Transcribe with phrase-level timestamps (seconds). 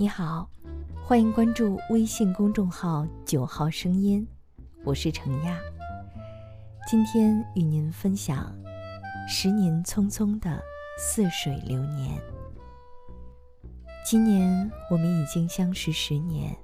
[0.00, 0.48] 你好，
[1.04, 4.24] 欢迎关注微信公众号“九号声音”，
[4.86, 5.58] 我是程亚。
[6.88, 8.54] 今天与您分享
[9.28, 10.62] 《十年匆匆的
[11.00, 12.16] 似水流年》。
[14.04, 16.56] 今年我们已经相识十年，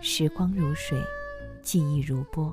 [0.00, 1.00] 时光如水，
[1.62, 2.52] 记忆如波，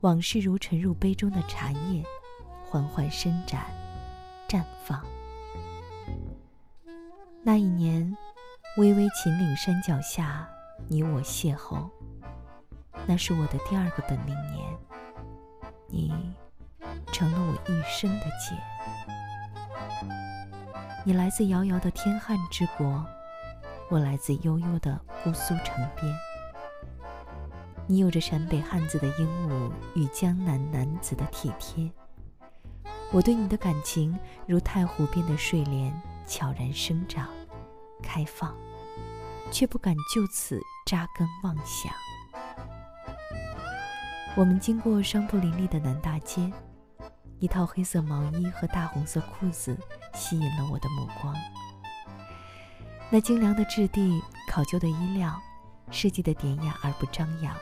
[0.00, 2.02] 往事如沉入杯中的茶叶，
[2.64, 3.66] 缓缓伸展、
[4.48, 5.04] 绽放。
[7.42, 8.16] 那一年，
[8.76, 10.48] 巍巍秦岭山脚下，
[10.86, 11.90] 你我邂逅。
[13.04, 14.78] 那是我的第二个本命年，
[15.88, 16.12] 你
[17.10, 18.56] 成了我一生的劫。
[21.04, 23.04] 你来自遥遥的天汉之国，
[23.88, 26.16] 我来自悠悠的姑苏城边。
[27.88, 31.90] 你有着陕北汉子的英武与江南男子的体贴，
[33.10, 35.92] 我对你的感情如太湖边的睡莲，
[36.24, 37.26] 悄然生长、
[38.02, 38.56] 开放，
[39.50, 41.92] 却不敢就此扎根妄想。
[44.36, 46.52] 我们经过商铺林立的南大街。
[47.40, 49.74] 一套黑色毛衣和大红色裤子
[50.12, 51.34] 吸引了我的目光。
[53.08, 55.40] 那精良的质地、考究的衣料，
[55.90, 57.56] 设计的典雅而不张扬，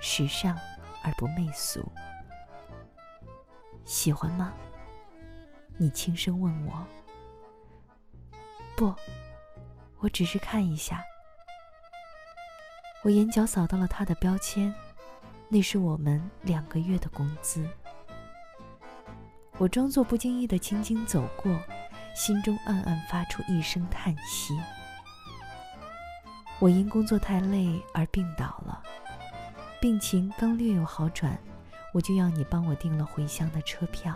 [0.00, 0.58] 时尚
[1.04, 1.80] 而不媚俗。
[3.84, 4.52] 喜欢吗？
[5.78, 6.84] 你轻声问我。
[8.76, 8.92] 不，
[10.04, 11.02] 我只是看一下。
[13.02, 14.72] 我眼角扫到了他的标签，
[15.48, 17.66] 那是我们两个月的工资。
[19.56, 21.50] 我装作不经意的轻轻走过，
[22.14, 24.54] 心中暗暗发出一声叹息。
[26.58, 28.82] 我因工作太累而病倒了，
[29.80, 31.38] 病情刚略有好转，
[31.94, 34.14] 我就要你帮我订了回乡的车票。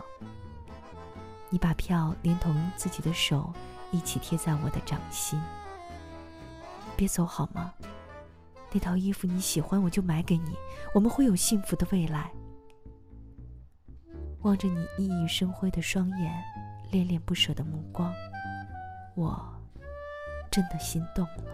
[1.49, 3.51] 你把票连同自己的手
[3.91, 5.41] 一起贴在我的掌心。
[6.99, 7.73] 别走好吗？
[8.73, 10.57] 那套衣服你喜欢，我就买给你，
[10.93, 12.29] 我们会有幸福的未来。
[14.43, 16.45] 望着你熠熠生辉的双眼，
[16.91, 18.13] 恋恋不舍的目光，
[19.15, 19.41] 我
[20.51, 21.45] 真的心动了。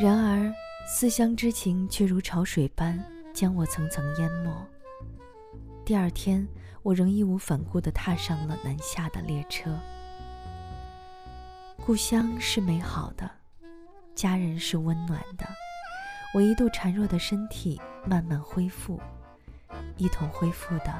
[0.00, 0.54] 然而，
[0.86, 3.02] 思乡之情却如潮水般
[3.34, 4.54] 将我层层淹没。
[5.84, 6.46] 第二天，
[6.84, 9.76] 我仍义无反顾地踏上了南下的列车。
[11.86, 13.30] 故乡是美好的，
[14.12, 15.46] 家人是温暖的，
[16.34, 19.00] 我一度孱弱的身体慢慢恢复。
[19.96, 20.92] 一同恢复的，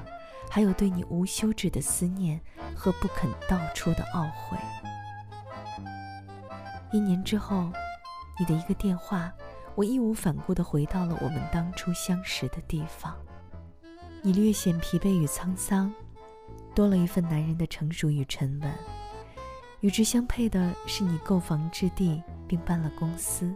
[0.49, 2.41] 还有对你无休止的思念
[2.73, 4.57] 和不肯道出的懊悔。
[6.93, 7.73] 一年之后，
[8.39, 9.33] 你的一个电话，
[9.75, 13.13] 我义无反顾地回到了我们当初相识的地方。
[14.23, 15.93] 你略显疲惫与沧桑，
[16.77, 18.73] 多了一份男人的成熟与沉稳。
[19.81, 23.55] 与之相配的是，你购房置地并办了公司。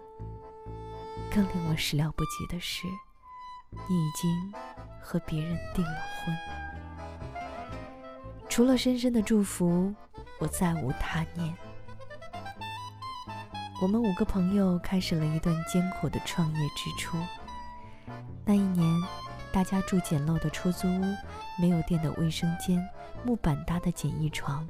[1.30, 2.86] 更令我始料不及的是。
[3.88, 4.52] 你已经
[5.00, 6.36] 和别人订了婚，
[8.48, 9.94] 除了深深的祝福，
[10.40, 11.54] 我再无他念。
[13.80, 17.16] 我们五个朋友开始了一段艰苦的创业之初。
[18.44, 19.00] 那一年，
[19.52, 21.16] 大家住简陋的出租屋，
[21.60, 22.84] 没有电的卫生间，
[23.24, 24.66] 木板搭的简易床，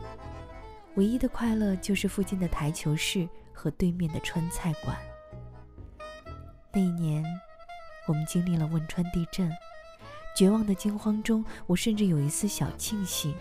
[1.00, 4.94] 唯一的快乐就是附近的台球室和对面的川菜馆。
[6.74, 7.24] 那一年。
[8.06, 9.48] 我们经历了汶川地震，
[10.34, 13.32] 绝望的惊慌中，我甚至有一丝小庆幸，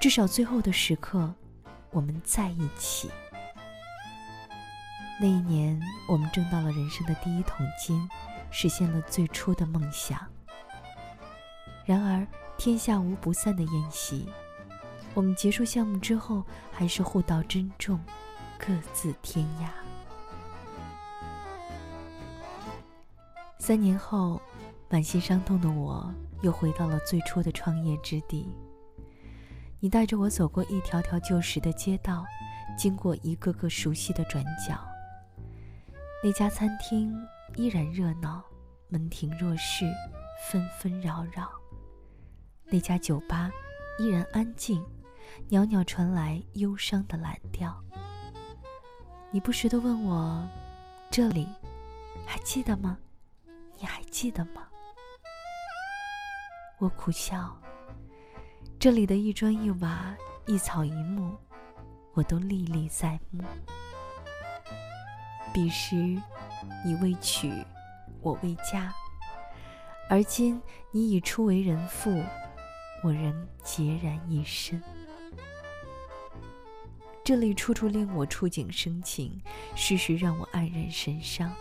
[0.00, 1.34] 至少最后的时刻，
[1.90, 3.10] 我们在一起。
[5.20, 8.08] 那一年，我们挣到了人生的第一桶金，
[8.52, 10.24] 实现了最初的梦想。
[11.84, 12.24] 然而，
[12.56, 14.28] 天下无不散的宴席，
[15.14, 17.98] 我们结束项目之后，还是互道珍重，
[18.58, 19.68] 各自天涯。
[23.58, 24.40] 三年后，
[24.88, 28.48] 满心伤痛的我又回到了最初的创业之地。
[29.80, 32.24] 你带着我走过一条条旧时的街道，
[32.76, 34.78] 经过一个个熟悉的转角。
[36.22, 37.14] 那家餐厅
[37.56, 38.42] 依然热闹，
[38.88, 39.84] 门庭若市，
[40.48, 41.50] 纷纷扰扰。
[42.70, 43.50] 那家酒吧
[43.98, 44.84] 依然安静，
[45.48, 47.82] 袅袅传来忧伤的蓝调。
[49.30, 50.48] 你不时地问我
[51.10, 51.48] ：“这里
[52.26, 52.98] 还记得吗？”
[53.80, 54.66] 你还记得吗？
[56.78, 57.56] 我苦笑，
[58.76, 60.16] 这里的一砖一瓦、
[60.46, 61.36] 一草一木，
[62.14, 63.44] 我都历历在目。
[65.52, 65.94] 彼时，
[66.84, 67.52] 你未娶，
[68.20, 68.92] 我未嫁，
[70.10, 70.60] 而今
[70.90, 72.10] 你已初为人妇，
[73.04, 74.82] 我仍孑然一身。
[77.28, 79.38] 这里处处令我触景生情，
[79.74, 81.52] 时时让我黯然神伤，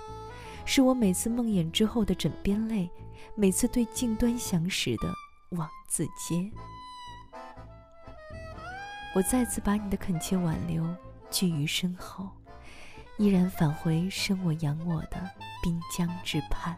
[0.63, 2.89] 是我每次梦魇之后的枕边泪，
[3.35, 5.13] 每次对镜端详时的
[5.57, 6.49] 枉自嗟。
[9.13, 10.87] 我再次把你的恳切挽留
[11.29, 12.29] 拒于身后，
[13.17, 15.29] 依然返回生我养我的
[15.61, 16.77] 滨江之畔。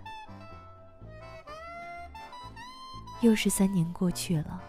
[3.21, 4.59] 又是三年过去了，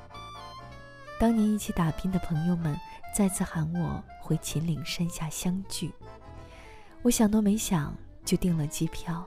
[1.21, 2.75] 当年一起打拼的朋友们
[3.15, 5.93] 再次喊我回秦岭山下相聚，
[7.03, 7.95] 我想都没想
[8.25, 9.23] 就订了机票。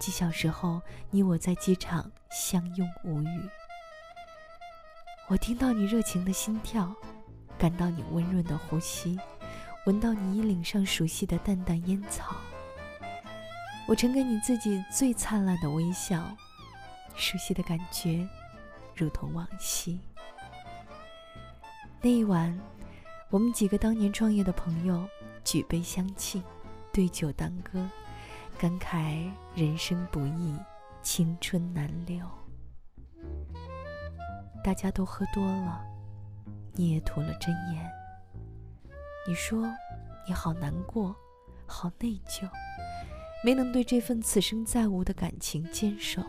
[0.00, 0.82] 几小时后，
[1.12, 3.48] 你我在机场相拥无语。
[5.28, 6.92] 我听到你热情的心跳。
[7.56, 9.16] 感到你温润的呼吸，
[9.86, 12.34] 闻到你衣领上熟悉的淡淡烟草。
[13.86, 16.36] 我呈给你自己最灿烂的微笑，
[17.14, 18.28] 熟悉的感觉，
[18.96, 20.00] 如同往昔。
[22.04, 22.54] 那一晚，
[23.30, 25.08] 我们几个当年创业的朋友
[25.42, 26.44] 举杯相庆，
[26.92, 27.88] 对酒当歌，
[28.58, 30.54] 感慨人生不易，
[31.02, 32.22] 青春难留。
[34.62, 35.82] 大家都喝多了。
[36.74, 37.90] 你也吐了真言。
[39.26, 39.66] 你说
[40.28, 41.16] 你好难过，
[41.64, 42.46] 好内疚，
[43.42, 46.22] 没能对这份此生再无的感情坚守。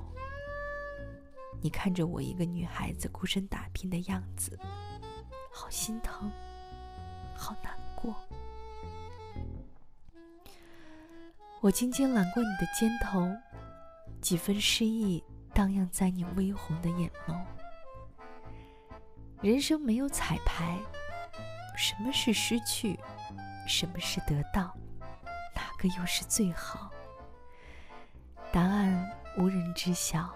[1.59, 4.57] 你看着我一个女孩子孤身打拼的样子，
[5.57, 6.29] 好心疼，
[7.33, 8.13] 好难过。
[11.61, 13.25] 我轻轻揽过你的肩头，
[14.19, 15.23] 几分诗意
[15.53, 17.41] 荡漾在你微红的眼眸。
[19.41, 20.77] 人生没有彩排，
[21.77, 22.99] 什么是失去，
[23.65, 24.75] 什么是得到，
[25.55, 26.91] 哪个又是最好？
[28.51, 30.29] 答案无人知晓。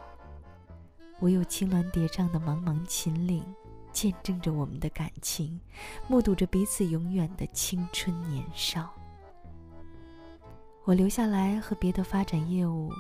[1.20, 3.44] 唯有青峦叠嶂的茫茫秦岭，
[3.92, 5.60] 见证着我们的感情，
[6.08, 8.94] 目睹着彼此永远的青春年少。
[10.86, 12.92] 我留下来和别的发展业务，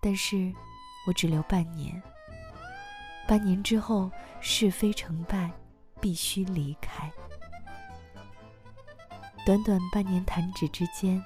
[0.00, 0.52] 但是
[1.06, 2.00] 我只留半年。
[3.26, 4.10] 半年之后，
[4.40, 5.50] 是非成败，
[6.00, 7.10] 必须离开。
[9.46, 11.22] 短短半年弹指之间，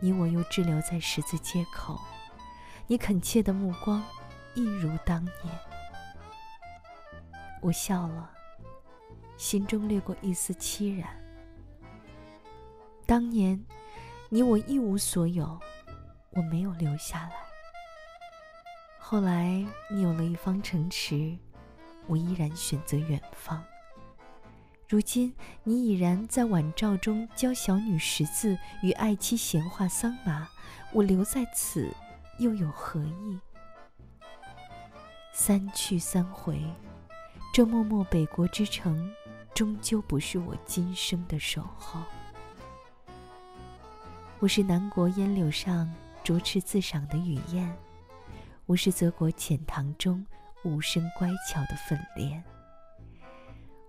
[0.00, 1.98] 你我又滞留在十字街口。
[2.86, 4.02] 你恳切的目光，
[4.54, 5.67] 一如当年。
[7.60, 8.30] 我笑了，
[9.36, 11.08] 心中掠过一丝凄然。
[13.06, 13.64] 当年，
[14.28, 15.58] 你我一无所有，
[16.30, 17.32] 我没有留下来。
[18.98, 21.36] 后来你有了一方城池，
[22.06, 23.64] 我依然选择远方。
[24.86, 25.34] 如今
[25.64, 30.48] 你已然在晚照中教小女识字，与爱妻闲话桑麻，
[30.92, 31.90] 我留在此
[32.38, 33.38] 又有何意？
[35.32, 36.62] 三去三回，
[37.58, 39.12] 这默默北国之城，
[39.52, 42.00] 终究不是我今生的守候。
[44.38, 47.76] 我是南国烟柳上啄翅自赏的雨燕。
[48.66, 50.24] 我是泽国浅塘中
[50.62, 52.40] 无声乖巧的粉莲。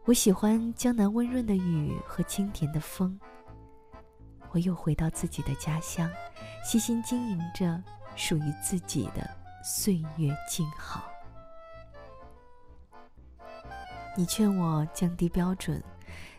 [0.06, 3.20] 我喜欢江南温润的雨和清甜的风。
[4.50, 6.10] 我又回到自己的家乡，
[6.64, 7.80] 悉心经营着
[8.16, 9.30] 属于自己的
[9.64, 11.04] 岁月静好。
[14.20, 15.82] 你劝我降低标准，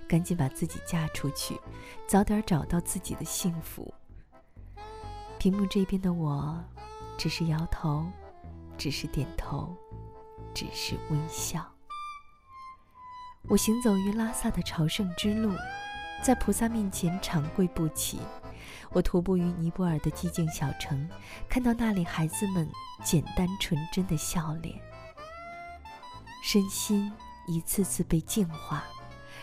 [0.07, 1.59] 赶紧把自己嫁出去，
[2.07, 3.95] 早点找到自己的幸福。
[5.39, 6.63] 屏幕这边的我，
[7.17, 8.05] 只是摇头。
[8.77, 9.75] 只是点头，
[10.55, 11.67] 只是微笑。
[13.49, 15.55] 我行走于拉萨的朝圣之路，
[16.23, 18.21] 在菩萨面前长跪不起。
[18.91, 21.09] 我徒步于尼泊尔的寂静小城，
[21.49, 22.71] 看到那里孩子们
[23.03, 24.79] 简单纯真的笑脸，
[26.43, 27.11] 身心
[27.51, 28.85] 一次次被净化，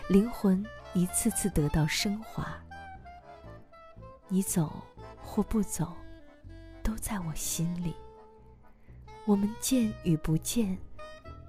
[0.07, 2.47] 灵魂一次次得到升华。
[4.29, 4.81] 你走
[5.21, 5.93] 或不走，
[6.81, 7.93] 都在我心里。
[9.25, 10.77] 我们见与不见，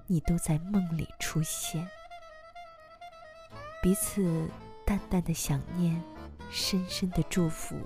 [0.05, 1.87] 你都在梦里出现。
[3.81, 4.45] 彼此
[4.85, 6.03] 淡淡的想念，
[6.51, 7.77] 深深的祝福，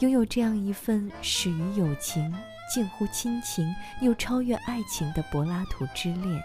[0.00, 2.30] 拥有这样一份始于友情、
[2.70, 6.42] 近乎亲情又超越爱情的柏拉图之恋，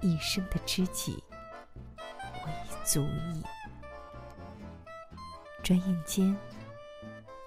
[0.00, 1.22] 一生的知己，
[1.96, 3.42] 我已足矣。
[5.62, 6.36] 转眼间，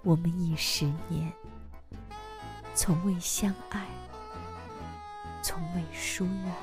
[0.03, 1.32] 我们已十年，
[2.74, 3.86] 从未相爱。
[5.41, 6.53] 从未疏远。